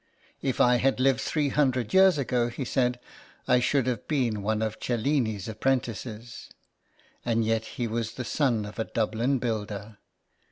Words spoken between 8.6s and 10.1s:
of a Dublin builder